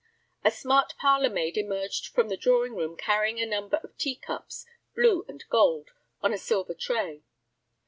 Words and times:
A 0.43 0.49
smart 0.49 0.95
parlor 0.99 1.29
maid 1.29 1.57
emerged 1.57 2.07
from 2.07 2.27
the 2.29 2.35
drawing 2.35 2.73
room, 2.75 2.97
carrying 2.97 3.39
a 3.39 3.45
number 3.45 3.77
of 3.83 3.95
teacups, 3.99 4.65
blue 4.95 5.23
and 5.27 5.47
gold, 5.49 5.91
on 6.23 6.33
a 6.33 6.39
silver 6.39 6.73
tray. 6.73 7.21